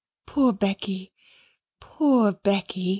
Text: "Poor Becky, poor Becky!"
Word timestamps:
"Poor 0.25 0.51
Becky, 0.51 1.11
poor 1.79 2.31
Becky!" 2.31 2.89